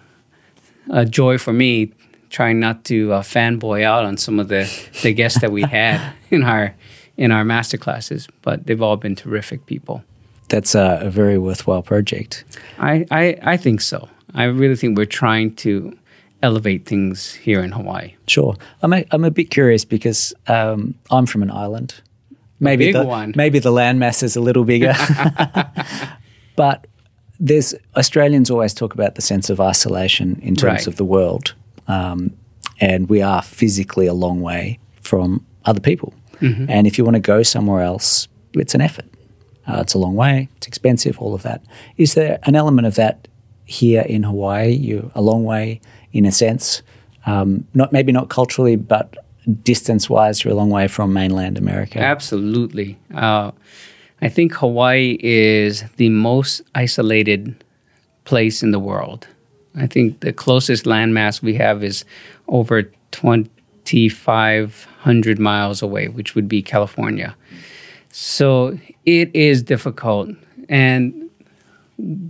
[0.91, 1.93] a joy for me
[2.31, 4.71] trying not to uh, fanboy out on some of the,
[5.03, 6.75] the guests that we had in our
[7.17, 10.03] in our master classes, but they've all been terrific people.
[10.51, 12.45] That's a, a very worthwhile project.
[12.79, 14.09] I, I, I think so.
[14.35, 15.97] I really think we're trying to
[16.43, 18.15] elevate things here in Hawaii.
[18.27, 18.57] Sure.
[18.83, 21.95] I'm a, I'm a bit curious because um, I'm from an island.
[22.61, 23.33] Maybe the, one.
[23.37, 24.95] maybe the landmass is a little bigger.
[26.57, 26.87] but
[27.39, 30.87] there's Australians always talk about the sense of isolation in terms right.
[30.87, 31.55] of the world,
[31.89, 32.37] um,
[32.79, 36.13] and we are physically a long way from other people.
[36.41, 36.67] Mm-hmm.
[36.69, 39.07] And if you want to go somewhere else, it's an effort.
[39.71, 40.49] Uh, it's a long way.
[40.57, 41.19] It's expensive.
[41.19, 41.63] All of that.
[41.97, 43.29] Is there an element of that
[43.65, 44.73] here in Hawaii?
[44.73, 45.81] You're a long way,
[46.13, 46.83] in a sense,
[47.27, 49.17] um, not maybe not culturally, but
[49.63, 51.99] distance wise, you're a long way from mainland America.
[51.99, 52.99] Absolutely.
[53.15, 53.51] Uh,
[54.23, 57.65] I think Hawaii is the most isolated
[58.25, 59.27] place in the world.
[59.77, 62.05] I think the closest landmass we have is
[62.49, 67.35] over 2,500 miles away, which would be California.
[68.11, 70.31] So it is difficult.
[70.69, 71.31] And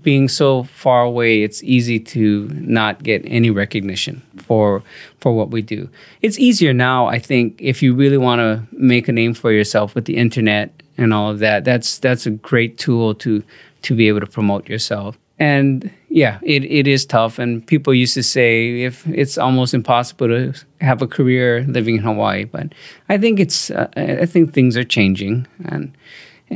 [0.03, 4.83] being so far away, it's easy to not get any recognition for
[5.19, 5.89] for what we do.
[6.23, 9.95] It's easier now, I think, if you really want to make a name for yourself
[9.95, 11.65] with the internet and all of that.
[11.65, 13.43] That's that's a great tool to
[13.83, 15.19] to be able to promote yourself.
[15.39, 17.39] And yeah, it, it is tough.
[17.39, 20.53] And people used to say if it's almost impossible to
[20.83, 22.75] have a career living in Hawaii, but
[23.09, 25.97] I think it's uh, I think things are changing, and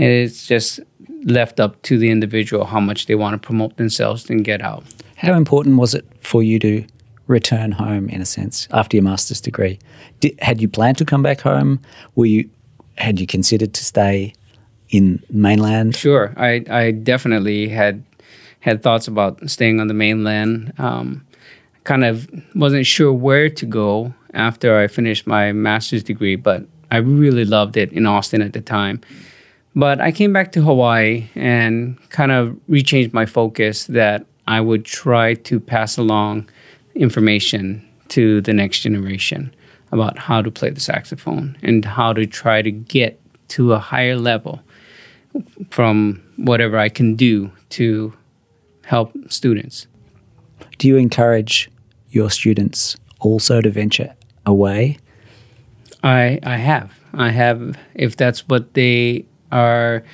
[0.03, 0.81] it's just
[1.25, 4.85] left up to the individual how much they want to promote themselves and get out.
[5.17, 6.85] How important was it for you to
[7.27, 9.79] return home in a sense after your master's degree?
[10.21, 11.81] Did, had you planned to come back home?
[12.15, 12.51] Were you
[12.97, 14.35] had you considered to stay
[14.91, 15.97] in mainland?
[15.97, 18.05] Sure, I I definitely had
[18.61, 20.73] had thoughts about staying on the mainland.
[20.79, 21.27] Um,
[21.85, 26.97] kind of wasn't sure where to go after I finished my master's degree, but I
[26.99, 29.01] really loved it in Austin at the time.
[29.77, 34.85] But I came back to Hawaii and kind of rechanged my focus that I would
[34.85, 36.49] try to pass along
[36.95, 39.55] information to the next generation
[39.91, 44.17] about how to play the saxophone and how to try to get to a higher
[44.17, 44.61] level
[45.71, 48.13] from whatever I can do to
[48.85, 49.87] help students.
[50.79, 51.71] Do you encourage
[52.11, 54.15] your students also to venture
[54.47, 54.99] away?
[56.03, 56.93] I I have.
[57.15, 59.25] I have if that's what they
[59.55, 60.05] are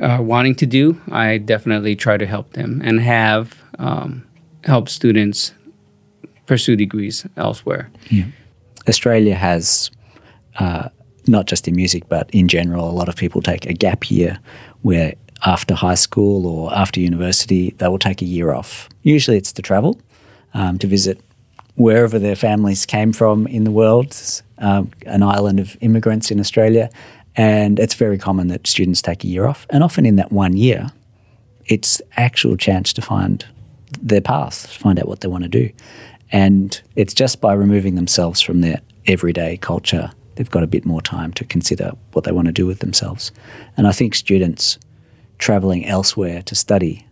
[0.00, 4.26] uh, wanting to do, I definitely try to help them and have um,
[4.64, 5.52] help students
[6.46, 7.90] pursue degrees elsewhere.
[8.10, 8.26] Yeah.
[8.88, 9.90] Australia has,
[10.58, 10.88] uh,
[11.26, 14.38] not just in music, but in general, a lot of people take a gap year
[14.82, 15.14] where
[15.46, 18.88] after high school or after university, they will take a year off.
[19.02, 19.98] Usually it's to travel,
[20.52, 21.20] um, to visit
[21.76, 24.16] wherever their families came from in the world,
[24.58, 26.88] um, an island of immigrants in Australia,
[27.36, 29.66] and it's very common that students take a year off.
[29.70, 30.90] And often in that one year,
[31.66, 33.44] it's actual chance to find
[34.00, 35.70] their path, find out what they want to do.
[36.30, 41.02] And it's just by removing themselves from their everyday culture, they've got a bit more
[41.02, 43.32] time to consider what they want to do with themselves.
[43.76, 44.78] And I think students
[45.38, 47.06] traveling elsewhere to study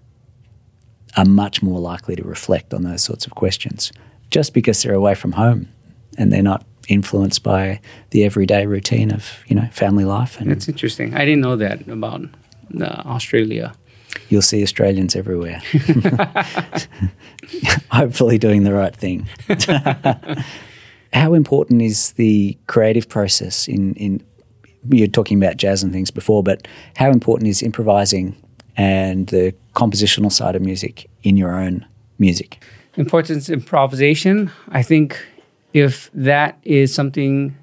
[1.17, 3.93] are much more likely to reflect on those sorts of questions
[4.31, 5.69] just because they're away from home
[6.17, 10.41] and they're not influenced by the everyday routine of you know family life.
[10.41, 11.15] And That's interesting.
[11.15, 12.23] I didn't know that about
[12.81, 13.73] uh, Australia.
[14.29, 15.63] You'll see Australians everywhere.
[17.91, 19.29] Hopefully, doing the right thing.
[21.13, 24.23] How important is the creative process in in
[24.91, 26.67] you're talking about jazz and things before, but
[26.97, 28.37] how important is improvising
[28.77, 31.87] and the compositional side of music in your own
[32.19, 32.63] music?
[32.97, 34.51] Importance improvisation.
[34.69, 35.25] I think
[35.75, 37.57] if that is something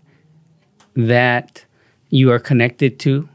[0.95, 1.65] that
[2.09, 3.29] you are connected to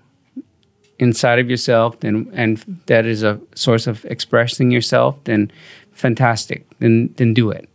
[0.99, 5.51] inside of yourself and and that is a source of expressing yourself then
[5.93, 6.67] fantastic.
[6.81, 7.69] Then then do it.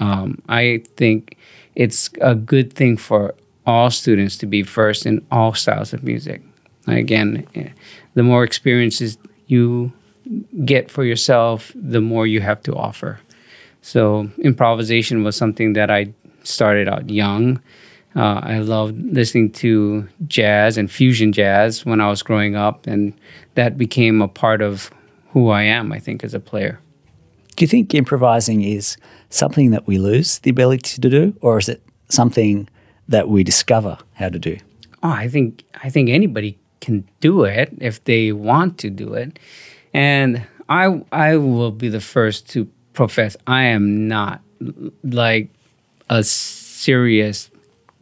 [0.00, 1.36] Um, i think
[1.74, 3.34] it's a good thing for
[3.66, 6.42] all students to be first in all styles of music.
[6.86, 7.46] Again
[8.14, 9.92] the more experiences you
[10.64, 13.20] get for yourself the more you have to offer.
[13.82, 16.12] So improvisation was something that i
[16.46, 17.60] started out young.
[18.16, 23.12] Uh, I loved listening to jazz and fusion jazz when I was growing up, and
[23.54, 24.90] that became a part of
[25.30, 26.78] who I am, I think, as a player.
[27.56, 28.96] Do you think improvising is
[29.30, 32.68] something that we lose the ability to do, or is it something
[33.08, 34.56] that we discover how to do?
[35.02, 39.38] Oh, I think I think anybody can do it if they want to do it,
[39.92, 44.40] and I I will be the first to profess I am not
[45.02, 45.50] like
[46.08, 47.50] a serious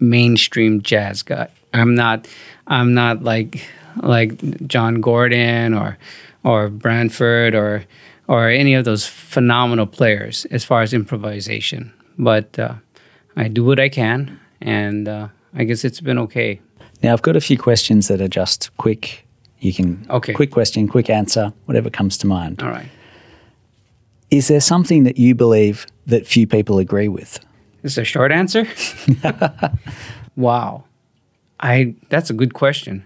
[0.00, 1.48] mainstream jazz guy.
[1.72, 2.28] I'm not
[2.66, 3.66] I'm not like
[4.02, 5.98] like John Gordon or
[6.44, 7.84] or Branford or
[8.28, 11.92] or any of those phenomenal players as far as improvisation.
[12.18, 12.74] But uh,
[13.36, 16.60] I do what I can, and uh, I guess it's been okay.
[17.02, 19.26] Now I've got a few questions that are just quick.
[19.60, 20.32] You can okay.
[20.32, 22.62] quick question, quick answer, whatever comes to mind.
[22.62, 22.88] All right.
[24.30, 27.38] Is there something that you believe that few people agree with?
[27.82, 28.66] This is a short answer.
[30.36, 30.84] wow,
[31.60, 33.04] I that's a good question.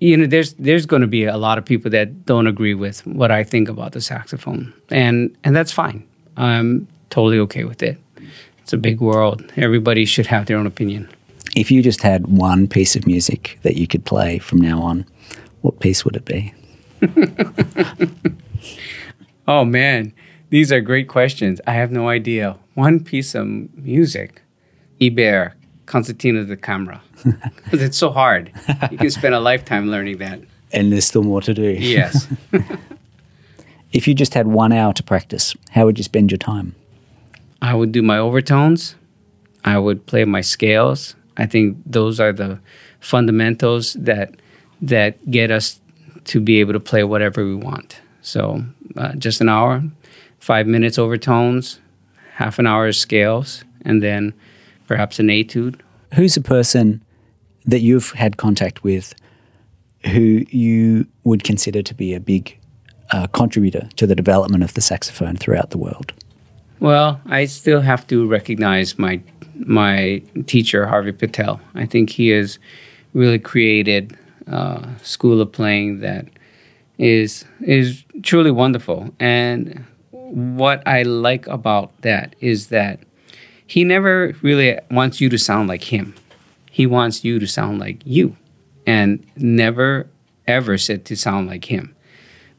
[0.00, 3.06] You know, there's there's going to be a lot of people that don't agree with
[3.06, 6.06] what I think about the saxophone, and and that's fine.
[6.36, 7.98] I'm totally okay with it.
[8.62, 9.44] it's a big world.
[9.56, 11.08] Everybody should have their own opinion.
[11.54, 15.06] If you just had one piece of music that you could play from now on,
[15.62, 16.52] what piece would it be?
[19.48, 20.12] oh man,
[20.50, 21.60] these are great questions.
[21.66, 22.56] I have no idea.
[22.74, 24.42] One piece of music,
[25.00, 25.52] Ibert,
[25.86, 28.52] Concertino da Camera, because it's so hard.
[28.90, 30.40] You can spend a lifetime learning that.
[30.72, 31.62] And there's still more to do.
[31.62, 32.28] Yes.
[33.92, 36.74] if you just had one hour to practice, how would you spend your time?
[37.62, 38.94] I would do my overtones.
[39.64, 41.16] I would play my scales.
[41.36, 42.60] I think those are the
[43.00, 44.34] fundamentals that
[44.80, 45.80] that get us
[46.24, 48.00] to be able to play whatever we want.
[48.20, 48.64] So
[48.96, 49.82] uh, just an hour,
[50.38, 51.80] five minutes overtones,
[52.34, 54.34] half an hour scales, and then
[54.86, 55.82] perhaps an etude.
[56.14, 57.02] Who's a person
[57.64, 59.14] that you've had contact with
[60.06, 62.56] who you would consider to be a big
[63.10, 66.12] uh, contributor to the development of the saxophone throughout the world?
[66.80, 69.20] Well, I still have to recognize my
[69.54, 71.60] my teacher Harvey Pittel.
[71.74, 72.58] I think he has
[73.14, 74.16] really created
[74.46, 76.26] a school of playing that
[76.98, 79.10] is is truly wonderful.
[79.18, 79.84] And
[80.30, 83.00] what I like about that is that
[83.66, 86.14] he never really wants you to sound like him.
[86.70, 88.36] He wants you to sound like you,
[88.86, 90.08] and never
[90.46, 91.94] ever said to sound like him,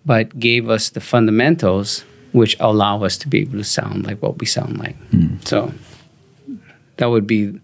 [0.05, 2.03] but gave us the fundamentals
[2.33, 4.97] which allow us to be able to sound like what we sound like.
[5.11, 5.45] Mm.
[5.47, 5.71] So
[6.97, 7.59] that would be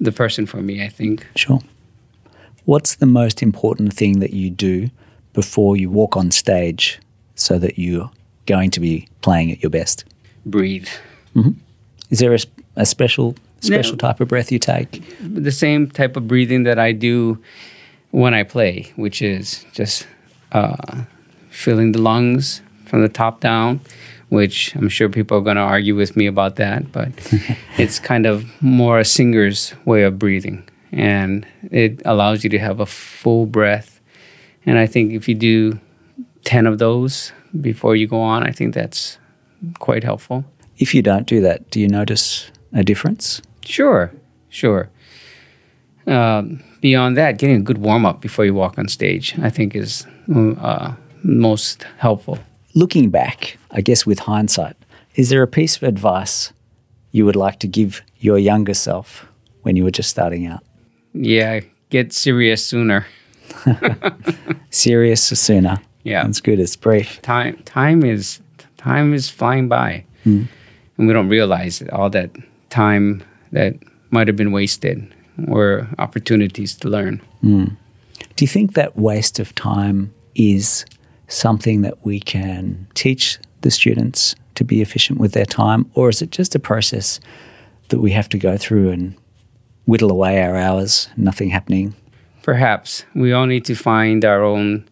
[0.00, 1.26] the person for me, I think.
[1.36, 1.60] Sure.
[2.64, 4.90] What's the most important thing that you do
[5.32, 6.98] before you walk on stage
[7.34, 8.10] so that you're
[8.46, 10.04] going to be playing at your best?
[10.44, 10.88] Breathe.
[11.34, 11.50] Mm-hmm.
[12.10, 12.38] Is there a,
[12.76, 15.02] a special special no, type of breath you take?
[15.20, 17.42] The same type of breathing that I do
[18.10, 20.06] when I play, which is just
[20.52, 21.02] uh,
[21.50, 23.80] filling the lungs from the top down,
[24.28, 27.10] which I'm sure people are going to argue with me about that, but
[27.78, 30.68] it's kind of more a singer's way of breathing.
[30.92, 34.00] And it allows you to have a full breath.
[34.64, 35.78] And I think if you do
[36.44, 39.18] 10 of those before you go on, I think that's
[39.78, 40.44] quite helpful.
[40.78, 43.40] If you don't do that, do you notice a difference?
[43.64, 44.12] Sure,
[44.48, 44.90] sure.
[46.06, 49.74] Um, beyond that, getting a good warm up before you walk on stage, I think,
[49.74, 50.92] is uh,
[51.22, 52.38] most helpful.
[52.74, 54.76] Looking back, I guess with hindsight,
[55.14, 56.52] is there a piece of advice
[57.10, 59.26] you would like to give your younger self
[59.62, 60.62] when you were just starting out?
[61.14, 63.06] Yeah, get serious sooner.
[64.70, 65.80] serious sooner.
[66.06, 66.60] Yeah, that's good.
[66.60, 67.20] It's brief.
[67.22, 68.40] Time, time is
[68.76, 70.46] time is flying by, mm.
[70.96, 72.30] and we don't realize all that
[72.70, 73.74] time that
[74.10, 75.12] might have been wasted
[75.48, 77.20] or opportunities to learn.
[77.42, 77.76] Mm.
[78.36, 80.84] Do you think that waste of time is
[81.26, 86.22] something that we can teach the students to be efficient with their time, or is
[86.22, 87.18] it just a process
[87.88, 89.16] that we have to go through and
[89.86, 91.96] whittle away our hours, nothing happening?
[92.44, 94.88] Perhaps we all need to find our own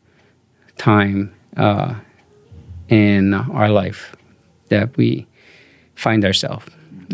[0.79, 1.95] time uh,
[2.89, 4.15] in our life
[4.69, 5.27] that we
[5.95, 6.67] find ourselves.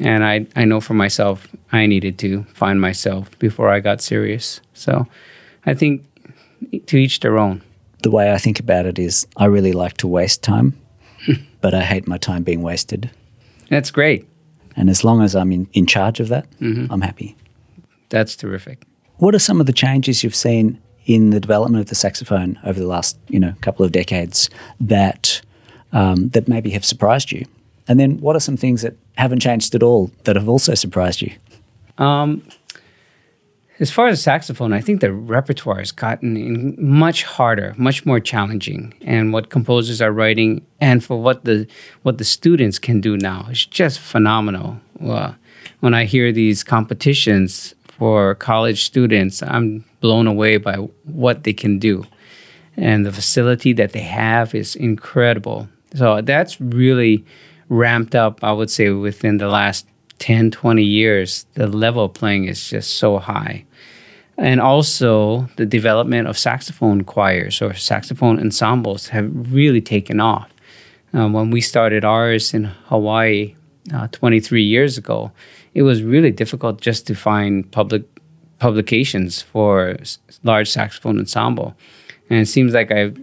[0.03, 4.61] And I, I know for myself, I needed to find myself before I got serious.
[4.73, 5.07] So
[5.67, 6.05] I think
[6.87, 7.63] to each their own.
[8.03, 10.79] The way I think about it is I really like to waste time,
[11.61, 13.11] but I hate my time being wasted.
[13.69, 14.27] That's great.
[14.77, 16.91] And as long as I'm in, in charge of that, mm-hmm.
[16.93, 17.37] I'm happy.
[18.09, 18.87] That's terrific.
[19.17, 20.81] What are some of the changes you've seen
[21.11, 24.49] in the development of the saxophone over the last, you know, couple of decades
[24.81, 25.41] that
[25.93, 27.45] um, that maybe have surprised you?
[27.89, 31.21] And then what are some things that haven't changed at all that have also surprised
[31.21, 31.33] you?
[31.99, 32.43] Um,
[33.81, 38.95] as far as saxophone, I think the repertoire has gotten much harder, much more challenging,
[39.01, 41.67] and what composers are writing, and for what the
[42.03, 44.79] what the students can do now is just phenomenal.
[45.81, 51.79] When I hear these competitions for college students, I'm blown away by what they can
[51.79, 52.05] do,
[52.77, 55.69] and the facility that they have is incredible.
[55.95, 57.25] So that's really
[57.69, 59.87] ramped up, I would say, within the last
[60.19, 61.47] 10, 20 years.
[61.55, 63.65] The level of playing is just so high.
[64.39, 70.49] And also, the development of saxophone choirs or saxophone ensembles have really taken off.
[71.13, 73.55] Um, when we started ours in Hawaii
[73.93, 75.33] uh, 23 years ago,
[75.75, 78.05] it was really difficult just to find public
[78.61, 79.97] publications for
[80.45, 81.75] large saxophone ensemble.
[82.29, 83.21] And it seems like I've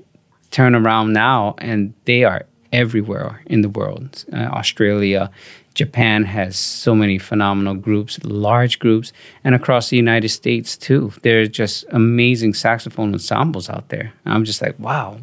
[0.51, 4.25] turned around now and they are everywhere in the world.
[4.33, 5.31] Uh, Australia,
[5.73, 9.13] Japan has so many phenomenal groups, large groups,
[9.43, 11.13] and across the United States too.
[11.21, 14.11] There's just amazing saxophone ensembles out there.
[14.25, 15.17] I'm just like, wow,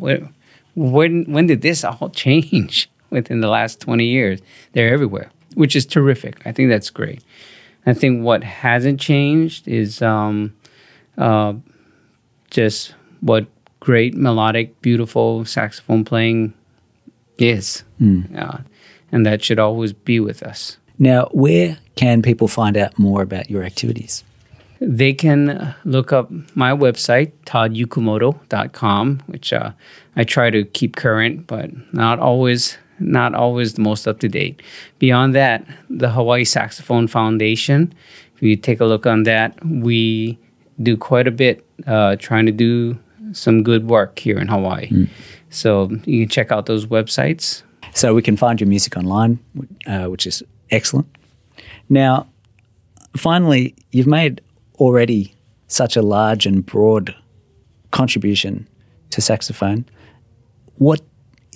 [0.75, 4.41] when when did this all change within the last 20 years?
[4.73, 5.31] They're everywhere.
[5.55, 6.35] which is terrific.
[6.47, 7.23] I think that's great.
[7.87, 10.55] I think what hasn't changed is um,
[11.19, 11.55] uh,
[12.51, 13.47] just what
[13.81, 16.55] great melodic, beautiful saxophone playing
[17.39, 17.85] is,
[18.37, 18.59] uh,
[19.13, 20.79] and that should always be with us.
[20.99, 24.25] Now, where can people find out more about your activities?
[24.81, 29.73] They can look up my website, toddyukumoto.com, which uh,
[30.17, 34.63] I try to keep current, but not always not always the most up to date.
[34.99, 37.95] Beyond that, the Hawaii Saxophone Foundation,
[38.35, 40.39] if you take a look on that, we
[40.83, 42.99] do quite a bit uh, trying to do
[43.33, 44.89] some good work here in Hawaii.
[45.51, 47.63] So you can check out those websites.
[47.93, 49.39] So we can find your music online,
[49.87, 51.07] uh, which is excellent.
[51.89, 52.27] Now,
[53.17, 54.41] finally, you've made
[54.81, 55.33] already
[55.69, 57.15] such a large and broad
[57.93, 58.69] contribution
[59.11, 59.85] to saxophone.
[60.79, 61.03] What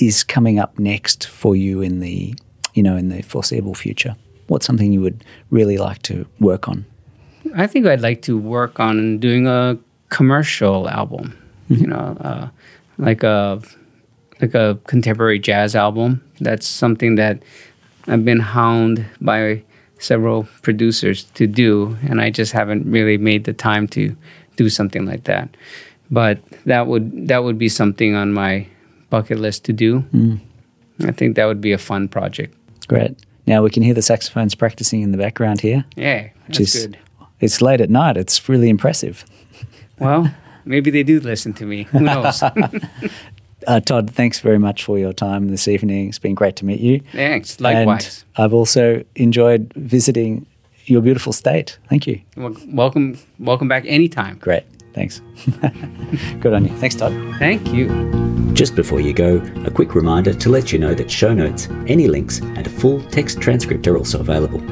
[0.01, 2.35] is coming up next for you in the,
[2.75, 4.17] you know, in the foreseeable future?
[4.47, 6.87] What's something you would really like to work on?
[7.57, 9.79] I think I'd like to work on doing a
[10.09, 11.37] commercial album.
[11.69, 12.49] You know, uh,
[12.97, 13.61] like a
[14.41, 16.23] like a contemporary jazz album.
[16.41, 17.43] That's something that
[18.07, 19.63] I've been hound by
[19.99, 24.17] several producers to do, and I just haven't really made the time to
[24.57, 25.55] do something like that.
[26.11, 28.67] But that would that would be something on my
[29.11, 30.05] bucket list to do.
[31.05, 32.55] I think that would be a fun project.
[32.89, 33.17] Great.
[33.47, 35.85] Now we can hear the saxophones practicing in the background here.
[35.97, 36.99] Yeah, that's Which is- good.
[37.41, 38.17] It's late at night.
[38.17, 39.25] It's really impressive.
[40.01, 40.33] Well,
[40.65, 41.83] maybe they do listen to me.
[41.85, 42.41] Who knows?
[43.67, 46.09] Uh, Todd, thanks very much for your time this evening.
[46.09, 47.01] It's been great to meet you.
[47.13, 47.61] Thanks.
[47.61, 48.25] Likewise.
[48.37, 50.47] And I've also enjoyed visiting
[50.87, 51.77] your beautiful state.
[51.89, 52.21] Thank you.
[52.37, 54.39] Wel- welcome, welcome back anytime.
[54.39, 54.63] Great.
[54.93, 55.21] Thanks.
[56.41, 56.77] Good on you.
[56.79, 57.13] Thanks, Todd.
[57.39, 57.89] Thank you.
[58.55, 62.09] Just before you go, a quick reminder to let you know that show notes, any
[62.09, 64.63] links, and a full text transcript are also available.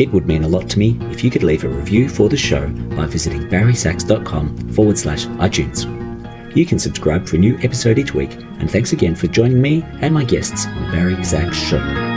[0.00, 2.36] It would mean a lot to me if you could leave a review for the
[2.36, 5.84] show by visiting barrysax.com forward slash iTunes.
[6.56, 9.82] You can subscribe for a new episode each week, and thanks again for joining me
[10.00, 12.15] and my guests on Barry Sax Show.